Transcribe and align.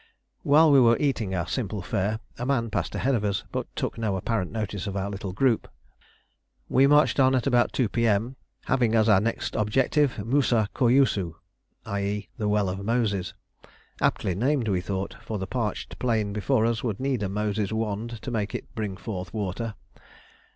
While 0.41 0.71
we 0.71 0.79
were 0.79 0.97
eating 0.97 1.35
our 1.35 1.45
simple 1.45 1.83
fare, 1.83 2.21
a 2.39 2.43
man 2.43 2.71
passed 2.71 2.95
ahead 2.95 3.13
of 3.13 3.23
us, 3.23 3.43
but 3.51 3.67
took 3.75 3.99
no 3.99 4.15
apparent 4.15 4.51
notice 4.51 4.87
of 4.87 4.97
our 4.97 5.11
little 5.11 5.31
group. 5.31 5.67
We 6.67 6.87
marched 6.87 7.19
on 7.19 7.35
at 7.35 7.45
about 7.45 7.71
2 7.71 7.87
P.M., 7.89 8.35
having 8.65 8.95
as 8.95 9.07
our 9.07 9.21
next 9.21 9.53
objective 9.55 10.17
Mousa 10.25 10.69
Kouyousou, 10.73 11.35
i.e., 11.85 12.29
the 12.39 12.49
Well 12.49 12.67
of 12.67 12.83
Moses: 12.83 13.35
aptly 14.01 14.33
named 14.33 14.69
we 14.69 14.81
thought, 14.81 15.17
for 15.21 15.37
the 15.37 15.45
parched 15.45 15.99
plain 15.99 16.33
before 16.33 16.65
us 16.65 16.83
would 16.83 16.99
need 16.99 17.21
a 17.21 17.29
Moses' 17.29 17.71
wand 17.71 18.19
to 18.23 18.31
make 18.31 18.55
it 18.55 18.73
bring 18.73 18.97
forth 18.97 19.31
water. 19.35 19.75